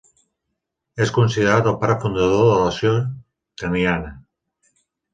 És 1.05 1.11
considerat 1.17 1.69
el 1.73 1.77
pare 1.85 1.99
fundador 2.05 2.41
de 2.47 2.51
la 2.57 2.65
nació 2.65 2.97
kenyana. 3.65 4.15